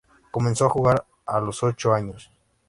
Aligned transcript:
Comenzó 0.31 0.65
a 0.65 0.69
jugar 0.71 1.05
a 1.27 1.39
los 1.39 1.61
ocho 1.61 1.93
años. 1.93 2.31